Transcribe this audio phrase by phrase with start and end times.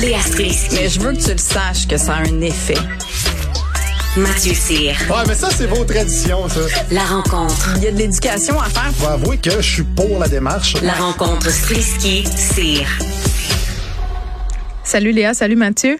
[0.00, 0.74] Léa Strisky.
[0.76, 2.78] Mais je veux que tu le saches que ça a un effet.
[4.16, 4.96] Mathieu Cyr.
[5.10, 6.60] Ouais, mais ça, c'est vos traditions, ça.
[6.90, 7.74] La rencontre.
[7.76, 8.90] Il y a de l'éducation à faire.
[8.94, 10.74] Faut avouer que je suis pour la démarche.
[10.82, 12.86] La rencontre Strisky-Cyr.
[14.84, 15.98] Salut Léa, salut Mathieu.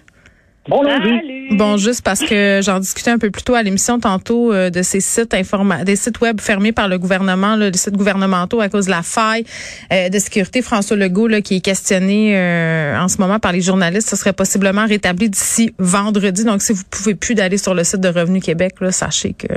[0.71, 1.09] Bon lundi.
[1.51, 4.83] Bon, juste parce que j'en discutais un peu plus tôt à l'émission tantôt euh, de
[4.83, 8.69] ces sites informa des sites web fermés par le gouvernement, là, les sites gouvernementaux à
[8.69, 9.45] cause de la faille
[9.93, 10.63] euh, de sécurité.
[10.63, 14.33] François Legault, là, qui est questionné euh, en ce moment par les journalistes, ce serait
[14.33, 16.45] possiblement rétabli d'ici vendredi.
[16.45, 19.49] Donc, si vous pouvez plus d'aller sur le site de Revenu Québec, là, sachez que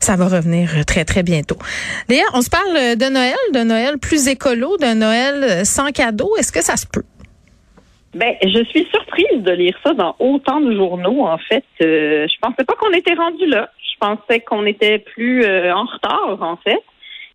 [0.00, 1.58] ça va revenir très, très bientôt.
[2.08, 6.30] Léa, on se parle de Noël, de Noël plus écolo, de Noël sans cadeau.
[6.38, 7.04] Est-ce que ça se peut?
[8.14, 11.26] Ben, je suis surprise de lire ça dans autant de journaux.
[11.26, 13.70] En fait, euh, je pensais pas qu'on était rendu là.
[13.80, 16.82] Je pensais qu'on était plus euh, en retard, en fait.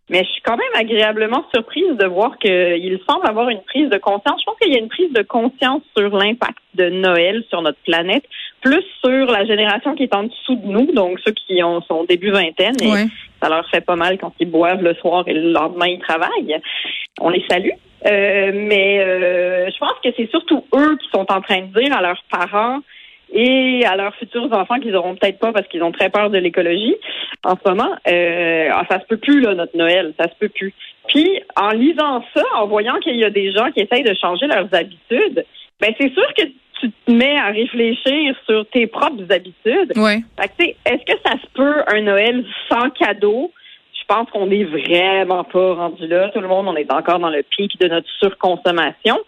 [0.10, 3.98] Mais je suis quand même agréablement surprise de voir qu'il semble avoir une prise de
[3.98, 4.40] conscience.
[4.40, 7.78] Je pense qu'il y a une prise de conscience sur l'impact de Noël sur notre
[7.86, 8.24] planète,
[8.62, 12.06] plus sur la génération qui est en dessous de nous, donc ceux qui ont son
[12.06, 12.76] début vingtaine.
[12.82, 13.06] Ouais.
[13.42, 16.60] Ça leur fait pas mal quand ils boivent le soir et le lendemain ils travaillent.
[17.20, 17.72] On les salue.
[18.06, 21.96] Euh, mais euh, je pense que c'est surtout eux qui sont en train de dire
[21.96, 22.80] à leurs parents
[23.32, 26.38] et à leurs futurs enfants qu'ils auront peut-être pas parce qu'ils ont très peur de
[26.38, 26.96] l'écologie
[27.44, 27.92] en ce moment.
[28.08, 30.74] Euh, ah, ça se peut plus là notre Noël, ça se peut plus.
[31.08, 34.48] Puis en lisant ça, en voyant qu'il y a des gens qui essayent de changer
[34.48, 35.46] leurs habitudes,
[35.82, 36.44] ben c'est sûr que
[36.80, 39.94] tu te mets à réfléchir sur tes propres habitudes.
[39.98, 40.20] Ouais.
[40.40, 41.04] Fait que, est-ce
[41.62, 43.52] un Noël sans cadeau?
[43.94, 46.30] Je pense qu'on est vraiment pas rendu là.
[46.30, 49.20] Tout le monde, on est encore dans le pic de notre surconsommation.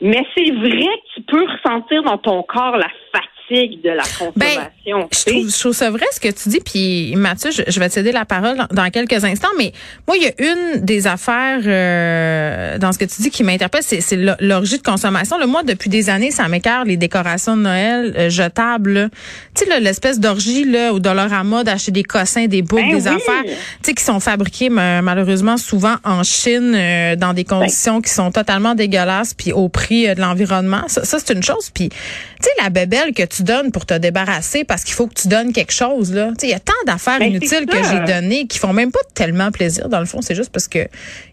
[0.00, 4.32] Mais c'est vrai que tu peux ressentir dans ton corps la fatigue de la consommation.
[4.36, 6.60] Ben, Je trouve, je trouve ça vrai ce que tu dis.
[6.64, 9.48] Puis Mathieu, je, je vais te céder la parole dans, dans quelques instants.
[9.58, 9.72] Mais
[10.06, 13.82] moi, il y a une des affaires euh, dans ce que tu dis qui m'interpelle,
[13.82, 15.38] c'est, c'est l'o- l'orgie de consommation.
[15.38, 19.10] Le moi, depuis des années, ça m'écœure les décorations de Noël euh, jetables.
[19.54, 23.16] Tu sais, l'espèce d'orgie là, au Dollarama d'acheter des cossins, des boucles, Ben des oui.
[23.16, 28.00] affaires, tu sais, qui sont fabriquées ma- malheureusement souvent en Chine euh, dans des conditions
[28.00, 30.82] qui sont totalement dégueulasses, puis au prix euh, de l'environnement.
[30.86, 31.70] Ça, ça c'est une chose.
[31.74, 31.96] Puis, tu
[32.42, 35.52] sais, la bébelle que tu donnes pour te débarrasser parce qu'il faut que tu donnes
[35.52, 36.28] quelque chose là.
[36.30, 38.92] Tu sais, il y a tant d'affaires Ben, inutiles que j'ai données qui font même
[38.92, 40.20] pas tellement plaisir dans le fond.
[40.22, 40.86] C'est juste parce que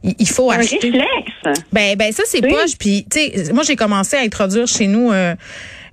[0.04, 0.78] il, faut un acheter.
[0.92, 1.62] réflexe.
[1.72, 2.52] Ben, ben ça c'est Oui.
[2.52, 2.78] poche.
[2.80, 5.12] Puis, tu sais, moi j'ai commencé à introduire chez nous.
[5.12, 5.36] euh,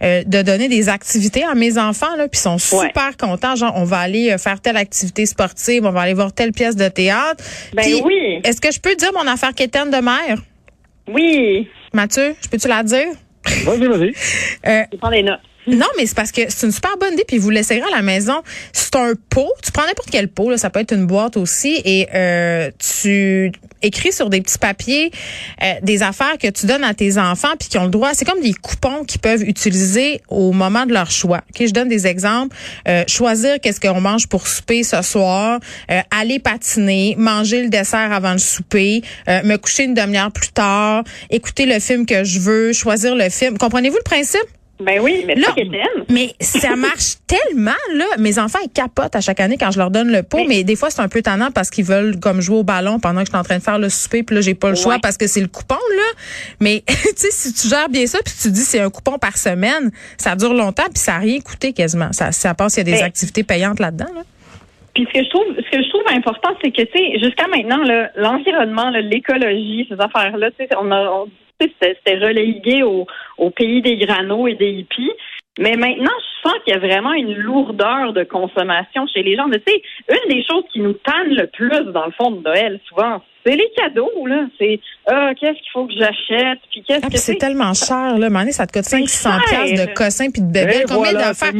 [0.02, 3.72] euh, de donner des activités à mes enfants là puis ils sont super contents genre
[3.76, 6.88] on va aller euh, faire telle activité sportive on va aller voir telle pièce de
[6.88, 7.42] théâtre
[7.74, 8.40] Ben Puis, oui.
[8.42, 10.38] est-ce que je peux dire mon affaire quétaine de mère?
[11.08, 11.68] Oui.
[11.92, 13.06] Mathieu je peux-tu la dire?
[13.64, 14.12] Vas-y, vas-y.
[14.66, 15.38] Euh, Je prends des notes.
[15.66, 18.02] Non, mais c'est parce que c'est une super bonne idée, puis vous l'essayerez à la
[18.02, 18.42] maison.
[18.72, 19.50] C'est un pot.
[19.62, 23.52] Tu prends n'importe quel pot, là, ça peut être une boîte aussi, et euh, tu
[23.82, 25.10] écris sur des petits papiers
[25.62, 28.10] euh, des affaires que tu donnes à tes enfants, puis qui ont le droit.
[28.14, 31.42] C'est comme des coupons qu'ils peuvent utiliser au moment de leur choix.
[31.50, 32.56] Ok, je donne des exemples.
[32.88, 35.60] Euh, choisir qu'est-ce qu'on mange pour souper ce soir,
[35.90, 40.52] euh, aller patiner, manger le dessert avant le souper, euh, me coucher une demi-heure plus
[40.52, 43.58] tard, écouter le film que je veux, choisir le film.
[43.58, 44.40] Comprenez-vous le principe?
[44.84, 46.04] Ben oui, mais Là, qu'Étienne.
[46.10, 48.04] mais ça marche tellement, là.
[48.18, 50.64] Mes enfants, ils capotent à chaque année quand je leur donne le pot, mais, Mais-
[50.64, 53.26] des fois, c'est un peu tannant parce qu'ils veulent comme jouer au ballon pendant que
[53.26, 55.16] je suis en train de faire le souper, puis là, j'ai pas le choix parce
[55.16, 56.02] que c'est le coupon, là.
[56.60, 59.36] Mais, tu sais, si tu gères bien ça, puis tu dis c'est un coupon par
[59.38, 62.12] semaine, ça dure longtemps, puis ça a rien coûté quasiment.
[62.12, 64.22] Ça, ça passe, il y a des Mais- activités payantes là-dedans, là.
[64.94, 67.48] Puis ce que je trouve, ce que je trouve important, c'est que tu sais, jusqu'à
[67.48, 67.78] maintenant,
[68.14, 71.26] l'environnement, l'écologie, ces affaires-là, tu sais, on a, on-
[71.60, 73.06] c'était relégué au,
[73.50, 75.12] pays des granos et des hippies.
[75.58, 79.46] Mais maintenant, je sens qu'il y a vraiment une lourdeur de consommation chez les gens.
[79.46, 82.42] Mais tu sais, une des choses qui nous tanne le plus dans le fond de
[82.42, 84.46] Noël, souvent, c'est les cadeaux, là.
[84.58, 88.18] C'est ah, qu'est-ce qu'il faut que j'achète, puis qu'est-ce Ah, que puis c'est tellement cher,
[88.18, 88.30] là.
[88.30, 89.64] Mané, ça te coûte C'est 500 cher.
[89.64, 90.78] piastres de cossins puis de bébés.
[90.80, 91.52] Et Combien voilà, d'affaires?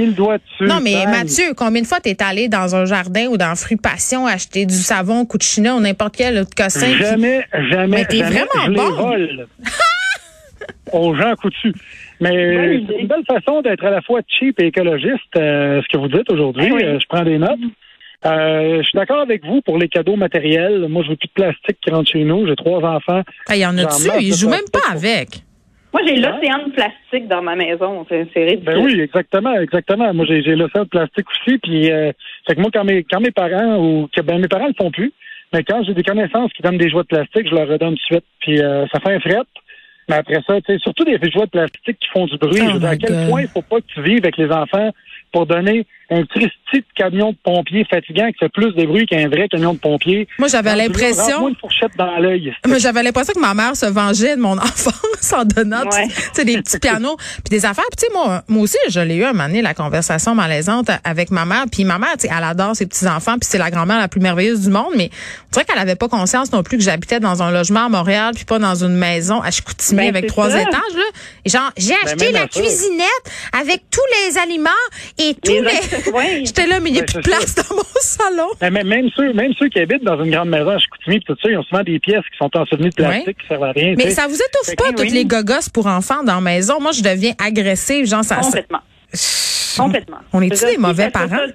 [0.60, 1.04] Non, mais.
[1.06, 4.74] Mathieu, combien de fois t'es allé dans un jardin ou dans Fruit Passion acheter du
[4.74, 6.86] savon Cucina ou n'importe quel autre cossin?
[6.92, 8.90] puis- Jamais, jamais, Mais t'es jamais vraiment je les bon.
[8.92, 9.46] vole
[10.92, 11.74] aux gens coutus.
[12.20, 15.88] Mais euh, c'est une belle façon d'être à la fois cheap et écologiste, euh, ce
[15.92, 16.66] que vous dites aujourd'hui.
[16.68, 16.84] Eh oui.
[16.84, 17.58] Euh, je prends des notes.
[18.26, 20.86] Euh, je suis d'accord avec vous pour les cadeaux matériels.
[20.88, 22.46] Moi, je veux plus de plastique qui rentre chez nous.
[22.46, 23.22] J'ai trois enfants.
[23.48, 25.28] Ah, Il y en a J'en dessus, masse ils jouent même pas avec.
[25.92, 28.04] Moi, j'ai l'océan de plastique dans ma maison.
[28.08, 28.64] C'est ridicule.
[28.64, 30.12] Ben oui, exactement, exactement.
[30.12, 31.58] Moi, j'ai le de plastique aussi.
[31.58, 32.10] Puis, euh,
[32.48, 34.90] fait que moi, quand mes, quand mes parents ou que ben mes parents le font
[34.90, 35.12] plus,
[35.52, 37.94] mais quand j'ai des connaissances qui donnent des jouets de plastique, je leur redonne tout
[37.94, 38.24] de suite.
[38.40, 39.46] Puis, euh, ça fait un fret.
[40.08, 42.60] Mais après ça, tu sais, surtout des jouets de plastique qui font du bruit.
[42.62, 43.28] Oh je veux dire, à quel God.
[43.28, 44.90] point il faut pas que tu vives avec les enfants
[45.32, 49.48] pour donner un petit camion de pompier fatigant qui fait plus de bruit qu'un vrai
[49.48, 50.28] camion de pompier.
[50.38, 51.40] Moi, j'avais l'impression.
[51.40, 52.52] Moi, une fourchette dans l'œil.
[52.66, 56.08] Moi, j'avais l'impression que ma mère se vengeait de mon enfance en donnant, Ouais.
[56.08, 57.84] tu sais, des petits pianos puis des affaires.
[57.96, 60.90] Puis, tu sais, moi, moi aussi, je l'ai eu un moment donné, la conversation malaisante
[61.04, 61.64] avec ma mère.
[61.70, 64.20] Puis ma mère, tu sais, elle adore ses petits-enfants, puis c'est la grand-mère la plus
[64.20, 65.10] merveilleuse du monde, mais
[65.48, 68.32] on dirait qu'elle avait pas conscience non plus que j'habitais dans un logement à Montréal,
[68.34, 70.60] puis pas dans une maison à Chicoutimi Ben, avec c'est trois ça.
[70.60, 71.02] étages, là.
[71.46, 72.60] Genre, j'ai acheté même la ça.
[72.60, 73.08] cuisinette
[73.58, 74.70] avec tous les aliments
[75.18, 75.93] et tous Les les...
[75.94, 76.24] accessoires.
[76.44, 78.48] J'étais là, mais il n'y a Ben, plus de place dans mon salon.
[78.60, 81.24] Mais même- même ceux, même ceux qui habitent dans une grande maison à Chicoutimi, pis
[81.26, 83.34] tout ça, ils ont souvent des pièces qui sont ensevelies de plastique Ouais.
[83.34, 83.94] qui servent à rien.
[83.96, 84.10] Mais sais.
[84.10, 85.10] ça vous étouffe pas, que toutes oui.
[85.10, 86.80] les gogosses pour enfants dans la maison?
[86.80, 88.36] Moi, je deviens agressive, genre, ça...
[88.36, 88.80] ça- Complètement.
[89.76, 90.18] Complètement.
[90.32, 91.28] On est-tu veux des mauvais parents?
[91.28, 91.46] ça?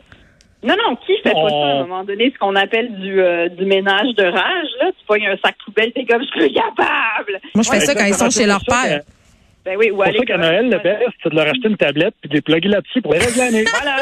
[0.62, 1.88] Non, non, qui fait pas ça à un Oh.
[1.88, 4.88] moment donné, ce qu'on appelle du, euh, du ménage de rage, là?
[5.00, 7.40] Tu pognes un sac poubelle, t'es comme, je suis plus capable.
[7.56, 9.00] Moi, je fais Ouais, ça quand ils sont chez leur père.
[9.00, 9.06] que-
[9.70, 10.38] Ben oui, ou Pour ça qu'à.
[10.38, 13.14] Noël, le best, c'est de leur acheter une tablette puis de les plugger là-dessus pour
[13.14, 13.66] les reste de l'année.
[13.80, 13.98] Voilà.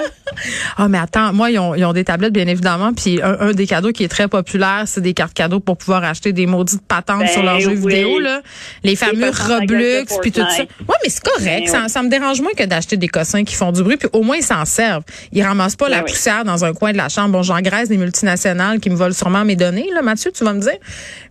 [0.77, 3.51] Ah, mais attends, moi, ils ont, ils ont des tablettes, bien évidemment, puis un, un
[3.51, 6.87] des cadeaux qui est très populaire, c'est des cartes cadeaux pour pouvoir acheter des maudites
[6.87, 7.95] patentes Ben sur leurs jeux oui.
[7.95, 8.41] vidéo, là.
[8.83, 10.61] Les fameux Roblox, puis tout ça.
[10.61, 11.65] Ouais, mais c'est correct.
[11.65, 11.89] Ben ça, oui.
[11.89, 14.37] ça me dérange moins que d'acheter des cossins qui font du bruit, puis au moins,
[14.37, 15.03] ils s'en servent.
[15.33, 16.11] Ils ramassent pas Ben la oui.
[16.11, 17.31] poussière dans un coin de la chambre.
[17.31, 20.61] Bon, j'engraisse des multinationales qui me volent sûrement mes données, là, Mathieu, tu vas me
[20.61, 20.77] dire.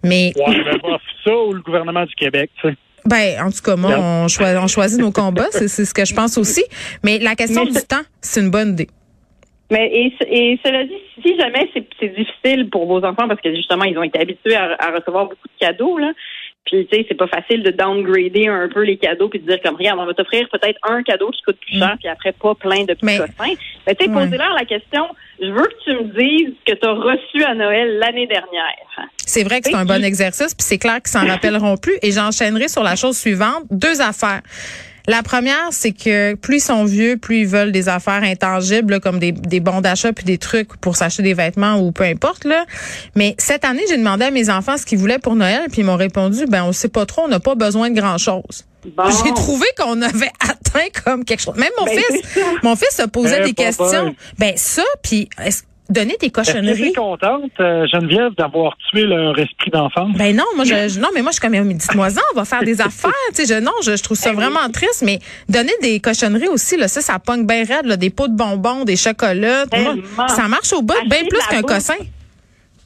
[0.02, 2.76] Mais Ouais, ben, ça ou le gouvernement du Québec, tu sais.
[3.06, 6.14] Ben, en tout cas, moi, on choisit, on choisit nos combats, c'est ce que je
[6.14, 6.64] pense aussi.
[7.04, 8.88] Mais la question Mais du temps, c'est une bonne idée.
[9.70, 13.52] Mais et, et cela dit, si jamais c'est c'est difficile pour vos enfants parce que
[13.54, 16.12] justement ils ont été habitués à, à recevoir beaucoup de cadeaux là,
[16.66, 19.60] puis tu sais c'est pas facile de downgrader un peu les cadeaux puis de dire
[19.64, 22.54] comme regarde on va t'offrir peut-être un cadeau qui coûte plus cher puis après pas
[22.54, 23.54] plein de petits Mais- cossins.
[23.86, 24.24] Mais tu sais Ouais.
[24.24, 25.04] posez-leur la question,
[25.40, 29.08] je veux que tu me dises ce que tu as reçu à Noël l'année dernière.
[29.24, 31.94] C'est vrai que c'est un bon exercice, puis c'est clair qu'ils s'en rappelleront plus.
[32.02, 33.64] Et j'enchaînerai sur la chose suivante.
[33.70, 34.40] Deux affaires.
[35.08, 39.00] La première, c'est que plus ils sont vieux, plus ils veulent des affaires intangibles, là,
[39.00, 42.44] comme des, des bons d'achat puis des trucs pour s'acheter des vêtements ou peu importe.
[42.44, 42.64] Là.
[43.14, 45.84] Mais cette année, j'ai demandé à mes enfants ce qu'ils voulaient pour Noël, puis ils
[45.84, 48.64] m'ont répondu, ben on sait pas trop, on n'a pas besoin de grand-chose.
[48.96, 49.04] Bon.
[49.24, 51.56] J'ai trouvé qu'on avait atteint comme quelque chose.
[51.56, 54.14] Même mon Ben, fils, mon fils se posait Eh, des questions.
[54.38, 56.92] Ben ça, puis est-ce- donner des Est-ce que cochonneries?
[56.92, 60.16] t'es contente, euh, Geneviève, d'avoir tué leur esprit d'enfance?
[60.16, 62.36] Ben non, moi je, je- non mais moi je suis comme mais dites-moi ça, on
[62.36, 65.02] va faire des affaires, tu sais je non, je, je trouve ça Ben vraiment triste
[65.04, 65.18] mais
[65.48, 68.84] donner des cochonneries aussi là, ça ça pogne bien raide là, des pots de bonbons,
[68.84, 69.64] des chocolats,
[70.16, 71.94] moi, ça marche au bout bien plus qu'un cossin.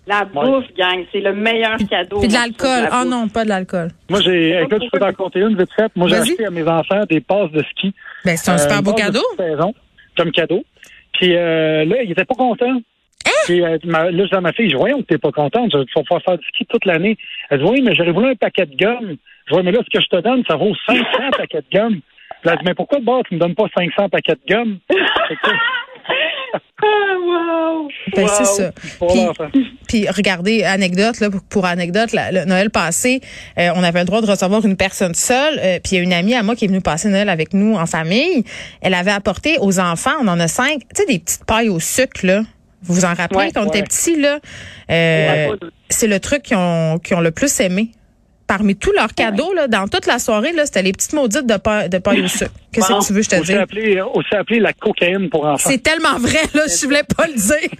[0.06, 2.18] La bouffe, gang, c'est le meilleur cadeau.
[2.18, 2.88] Puis de l'alcool.
[2.90, 3.10] Ah la bouffe.
[3.10, 3.90] non, pas de l'alcool.
[4.08, 5.92] Moi, j'ai, écoute, je peux t'en compter une vite fait.
[5.94, 7.94] Moi, j'ai acheté à mes enfants des passes de ski.
[8.24, 9.22] Ben c'est un Euh, super une beau cadeau.
[9.38, 9.72] saison,
[10.16, 10.64] comme cadeau.
[11.12, 12.80] Puis euh, là, ils étaient pas contents.
[13.26, 13.30] Hein?
[13.46, 15.32] Puis euh, ma- là, je dis à ma fille, je dis, voyons que t'es pas
[15.32, 17.16] contente, je vais pouvoir faire du ski toute l'année.
[17.50, 19.16] Elle dit, oui, mais j'aurais voulu un paquet de gomme.
[19.50, 21.02] Je dis, mais là, ce que je te donne, ça vaut 500
[21.36, 22.00] paquets de gomme.
[22.42, 24.78] Puis elle dit, mais pourquoi bord, tu me donnes pas 500 paquets de gomme?
[26.82, 27.88] Ah, wow.
[28.16, 28.28] Ben, Wow.
[28.28, 28.72] c'est ça.
[29.86, 33.20] Puis, regardez, anecdote, là, pour, pour anecdote, la- le Noël passé,
[33.58, 35.58] euh, on avait le droit de recevoir une personne seule.
[35.58, 37.52] euh, puis il y a une amie à moi qui est venue passer Noël avec
[37.54, 38.44] nous en famille.
[38.82, 41.78] Elle avait apporté aux enfants, on en a cinq, tu sais, des petites pailles au
[41.78, 42.42] sucre, là.
[42.82, 43.84] Vous vous en rappelez Ouais, quand on était ouais.
[43.84, 44.38] petits, là?
[44.90, 45.56] Euh,
[45.88, 47.90] c'est le truc qu'ils ont, qu'ils ont le plus aimé.
[48.50, 51.56] Parmi tous leurs cadeaux, là, dans toute la soirée, là, c'était les petites maudites de
[51.56, 52.50] paille, de paille au sucre.
[52.72, 52.98] Qu'est-ce Bon.
[53.00, 53.54] que tu veux je te dise?
[53.56, 55.68] appelé, aussi appelé la cocaïne pour enfants.
[55.70, 57.70] C'est tellement vrai, là, je voulais pas le dire.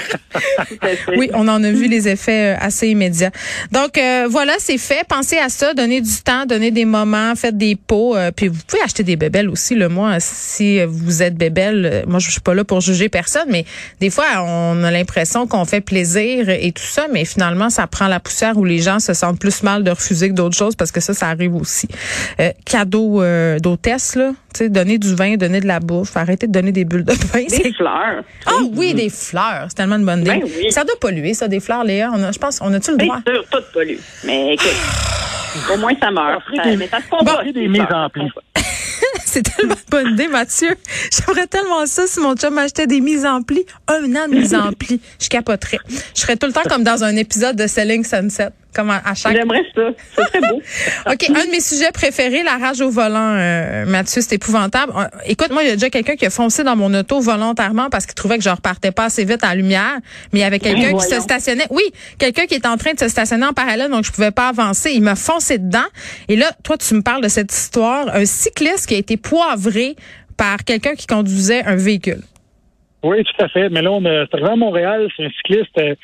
[1.16, 3.30] Oui, on en a vu les effets euh, assez immédiats.
[3.72, 5.04] Donc euh, voilà, c'est fait.
[5.08, 8.58] Pensez à ça, donnez du temps, donnez des moments, faites des pots, euh, puis vous
[8.66, 9.74] pouvez acheter des bébelles aussi.
[9.74, 13.46] Le moi, si vous êtes bébelle, euh, moi je suis pas là pour juger personne,
[13.48, 13.64] mais
[14.00, 18.08] des fois on a l'impression qu'on fait plaisir et tout ça, mais finalement ça prend
[18.08, 21.00] la poussière où les gens se sentent plus mal de refuser que d'autres parce que
[21.00, 21.88] ça, ça arrive aussi.
[22.40, 26.46] Euh, cadeau euh, d'hôtesse là, tu sais, donner du vin, donner de la bouffe, arrêter
[26.46, 27.44] de donner des bulles de pain.
[27.48, 28.22] Des fleurs.
[28.46, 29.66] ah oui, des fleurs.
[29.68, 30.30] C'est tellement une bonne idée.
[30.30, 30.70] Ben oui.
[30.72, 32.10] Ça doit polluer, ça, des fleurs, Léa.
[32.14, 33.20] On a, je pense, on a-tu le droit?
[33.26, 33.96] sûr, tout pollue.
[34.24, 34.74] Mais écoute,
[35.72, 36.38] au moins ça meurt.
[36.38, 37.34] Offrez Ça- des- mais ça se combat.
[37.34, 38.08] offrez des mises en.
[39.24, 40.70] C'est tellement une bonne idée, Mathieu.
[41.12, 43.64] J'aimerais tellement ça si mon chum achetait des mises en pli.
[43.86, 45.00] Un an de mise en pli.
[45.20, 45.78] Je capoterais.
[46.16, 48.50] Je serais tout le temps comme dans un épisode de Selling Sunset.
[48.74, 49.34] Comme à, à chaque.
[49.34, 49.82] J'aimerais ça.
[50.14, 50.62] C'est très beau.
[51.10, 54.92] OK, un de mes sujets préférés, la rage au volant, euh, Mathieu, c'est épouvantable.
[54.96, 57.90] Euh, Écoute, moi, il y a déjà quelqu'un qui a foncé dans mon auto volontairement
[57.90, 59.96] parce qu'il trouvait que je repartais pas assez vite en lumière,
[60.32, 61.66] mais il y avait quelqu'un qui se stationnait.
[61.70, 61.82] Oui,
[62.18, 64.92] quelqu'un qui était en train de se stationner en parallèle, donc je pouvais pas avancer.
[64.92, 65.78] Il m'a foncé dedans.
[66.28, 69.96] Et là, toi, tu me parles de cette histoire, un cycliste qui a été poivré
[70.36, 72.22] par quelqu'un qui conduisait un véhicule.
[73.02, 73.68] Oui, tout à fait.
[73.70, 75.94] Mais là, on a, c'est arrivé à Montréal, c'est un cycliste euh,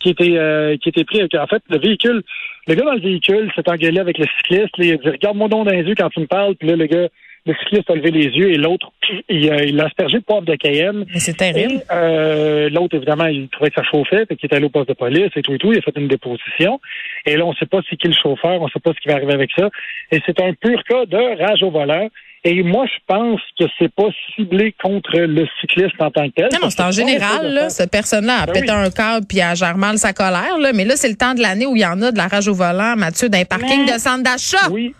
[0.00, 2.22] qui était euh, qui était pris avec, en fait, le véhicule,
[2.66, 5.48] le gars dans le véhicule s'est engueulé avec le cycliste, là, il a dit Regarde-moi
[5.48, 7.08] donc dans les yeux quand tu me parles, puis là, le gars
[7.46, 8.92] le cycliste a levé les yeux et l'autre,
[9.30, 11.06] il, a- il a aspergé de poivre de Cayenne.
[11.12, 11.80] Mais c'est terrible.
[11.90, 14.94] Euh, l'autre, évidemment, il trouvait que ça chauffait, fait qu'il est allé au poste de
[14.94, 15.72] police et tout et tout.
[15.72, 16.80] Il a fait une déposition.
[17.24, 19.00] Et là, on ne sait pas c'est qui le chauffeur, on ne sait pas ce
[19.00, 19.70] qui va arriver avec ça.
[20.12, 22.08] Et c'est un pur cas de rage au volant.
[22.42, 26.48] Et moi, je pense que c'est pas ciblé contre le cycliste en tant que tel.
[26.62, 28.78] Non, c'est en général, là, cette personne-là a Ben pété oui.
[28.78, 30.72] un câble puis elle gère mal sa colère, là.
[30.72, 32.48] Mais là, c'est le temps de l'année où il y en a de la rage
[32.48, 34.70] au volant, Mathieu, d'un parking Mais- de centre d'achat.
[34.70, 34.94] Oui.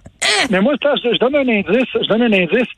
[0.51, 1.89] Mais moi, je, je donne un indice.
[1.95, 2.69] Je donne un indice.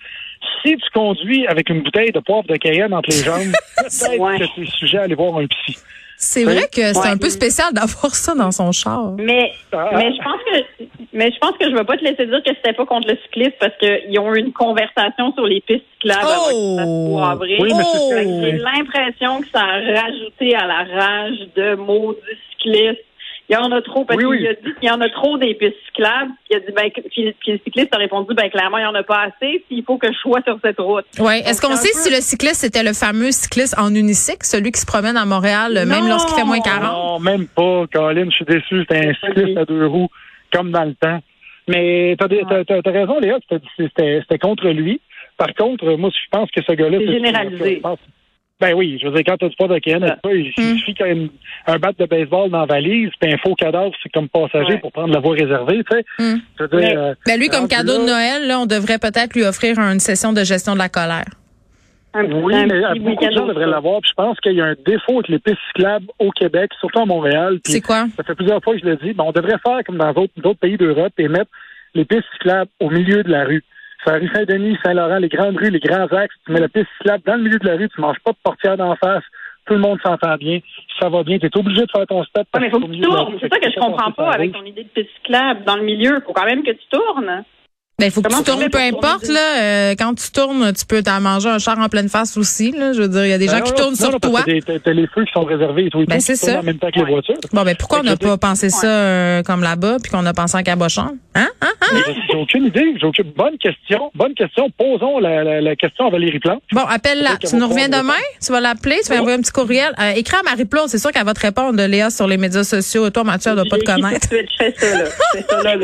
[0.65, 4.39] Si tu conduis avec une bouteille de poivre de Cayenne entre les jambes, peut-être Ouais.
[4.39, 5.77] que tu es sujet à aller voir un psy.
[6.19, 7.09] C'est vrai que c'est Ouais.
[7.09, 9.11] un peu spécial d'avoir ça dans son char.
[9.19, 9.91] Mais, Ah.
[9.97, 12.51] mais je pense que, mais je pense que je vais pas te laisser dire que
[12.55, 16.21] c'était pas contre le cycliste parce qu'ils ont eu une conversation sur les pistes cyclables
[16.23, 17.19] avant que ça Oh!
[17.23, 17.57] avril.
[17.61, 21.75] Oui, mais c'est- Fait que J'ai l'impression que ça a rajouté à la rage de
[21.77, 22.19] maudits
[22.53, 23.05] cyclistes.
[23.49, 24.39] Il y en a trop parce Oui, oui.
[24.39, 26.31] qu'il a dit qu'il y en a trop des pistes cyclables.
[26.49, 28.95] Il a dit ben, puis, puis le cycliste a répondu ben clairement il y en
[28.95, 29.63] a pas assez.
[29.69, 31.05] S'il faut que je sois sur cette route.
[31.19, 31.41] Ouais.
[31.41, 34.87] Est-ce qu'on sait si le cycliste c'était le fameux cycliste en unicycle, celui qui se
[34.87, 36.83] promène à Montréal, même lorsqu'il fait moins 40?
[36.85, 38.25] Non, même pas, Colin.
[38.31, 38.81] Je suis déçu.
[38.89, 40.09] C'était un cycliste à deux roues,
[40.53, 41.21] comme dans le temps.
[41.69, 42.29] Mais t'as
[42.83, 43.39] t'as raison, Léa.
[43.79, 45.01] c'était- contre lui.
[45.39, 46.99] Par contre, moi, je pense que ce gars-là...
[47.01, 47.83] C'est généralisé.
[48.61, 50.29] Ben oui, je veux dire, quand t'as du poids de Cayenne, Ah.
[50.33, 50.77] il Hmm.
[50.79, 51.31] suffit qu'il y
[51.67, 54.79] un bat de baseball dans la valise, puis un faux cadavre, c'est comme passager Ouais.
[54.79, 56.05] pour prendre la voie réservée, tu sais.
[56.19, 59.35] Je veux dire, Mais- euh, Ben lui, comme cadeau de Noël, là, on devrait peut-être
[59.35, 61.25] lui offrir une session de gestion de la colère.
[62.15, 64.01] Oui, un mais beaucoup de gens devraient l'avoir.
[64.01, 67.01] Puis je pense qu'il y a un défaut avec les pistes cyclables au Québec, surtout
[67.01, 67.59] à Montréal.
[67.65, 68.07] C'est quoi?
[68.17, 69.13] Ça fait plusieurs fois que je le dis.
[69.13, 71.51] Ben, on devrait faire comme dans d'autres pays d'Europe et mettre
[71.95, 73.63] les pistes cyclables au milieu de la rue.
[74.03, 76.89] Sur la rue Saint-Denis, Saint-Laurent, les grandes rues, les grands axes, tu mets la piste
[76.99, 79.23] cyclable dans le milieu de la rue, tu manges pas de portière d'en face,
[79.67, 80.59] tout le monde s'entend bien,
[81.01, 82.47] ça va bien, tu es obligé de faire ton stop.
[82.53, 83.37] Ouais, mais faut que tu tournes.
[83.41, 86.21] C'est ça que je comprends pas avec ton idée de piste cyclable dans le milieu.
[86.27, 87.45] Faut quand même que tu tournes.
[87.99, 89.61] Ben, il faut que Comment tu tu tournes, peu importe, là.
[89.61, 92.95] euh, quand tu tournes, tu peux t'en manger un char en pleine face aussi, là.
[92.95, 94.41] Je veux dire, il y a des gens Ben qui non, tournent non, sur toi.
[94.45, 96.01] t'as- les feux qui sont réservés et tout.
[96.01, 96.59] et Ben, c'est qui ça.
[96.59, 97.11] En même temps que les Ouais.
[97.11, 97.37] voitures.
[97.53, 100.57] Bon, ben, pourquoi on n'a pas pensé ça euh, comme là-bas, puis qu'on a pensé
[100.57, 101.17] en cabochon?
[101.35, 101.49] Hein?
[101.61, 101.69] Hein?
[101.93, 102.95] Mais J'ai aucune idée.
[102.99, 103.31] J'ai aucune...
[103.37, 104.11] Bonne question.
[104.15, 104.69] Bonne question.
[104.71, 106.63] Posons la, la, la question à Valérie Plante.
[106.73, 107.37] Bon, appelle-la.
[107.37, 108.15] Tu nous reviens demain?
[108.45, 108.97] Tu vas l'appeler?
[109.05, 109.93] Tu vas envoyer un petit courriel?
[110.01, 110.89] Euh, écris à Marie-Plaude.
[110.89, 113.09] C'est sûr qu'elle va te répondre, Léa, sur les médias sociaux.
[113.11, 114.27] Toi, Mathieu, elle doit pas te connaître.
[114.31, 115.79] Je fais ça, là.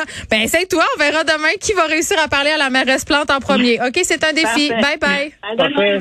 [0.28, 0.84] Ben, essaye-toi.
[0.96, 3.80] On verra demain qui va réussir à parler à la mairesse Plante en premier.
[3.80, 4.68] OK, c'est un défi.
[4.68, 4.98] Parfait.
[4.98, 5.56] Bye bye.
[5.56, 6.00] Parfait.